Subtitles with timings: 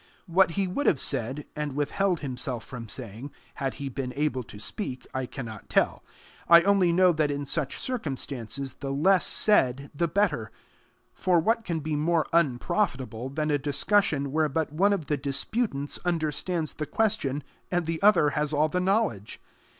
[0.25, 3.29] What he would have said, and withheld himself from saying,
[3.61, 6.03] had he been able to speak, I cannot tell;
[6.49, 10.49] I only know that in such circumstances the less said the better,
[11.13, 15.99] for what can be more unprofitable than a discussion where but one of the disputants
[16.03, 19.39] understands the question, and the other has all the knowledge?